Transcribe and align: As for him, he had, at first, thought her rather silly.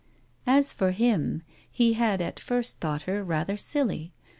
As 0.47 0.73
for 0.73 0.89
him, 0.89 1.43
he 1.69 1.93
had, 1.93 2.21
at 2.21 2.39
first, 2.39 2.79
thought 2.79 3.03
her 3.03 3.23
rather 3.23 3.55
silly. 3.55 4.13